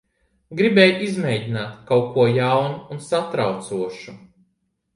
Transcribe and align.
Gribēju 0.61 0.95
izmēģināt 1.07 1.75
kaut 1.91 2.09
ko 2.17 2.25
jaunu 2.39 2.81
un 2.97 3.05
satraucošu. 3.11 4.19